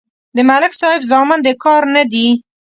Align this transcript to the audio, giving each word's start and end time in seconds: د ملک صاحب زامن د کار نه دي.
د 0.35 0.37
ملک 0.49 0.73
صاحب 0.81 1.01
زامن 1.11 1.39
د 1.45 1.47
کار 1.63 1.83
نه 1.95 2.03
دي. 2.11 2.27